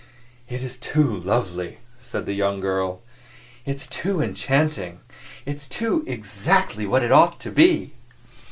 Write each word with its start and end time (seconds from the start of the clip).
"It's 0.49 0.77
too 0.77 1.15
lovely," 1.15 1.77
said 1.99 2.25
the 2.25 2.33
young 2.33 2.59
girl; 2.59 3.03
"it's 3.67 3.85
too 3.85 4.19
enchanting; 4.19 4.99
it's 5.45 5.67
too 5.67 6.03
exactly 6.07 6.87
what 6.87 7.03
it 7.03 7.11
ought 7.11 7.39
to 7.41 7.51
be!" 7.51 7.93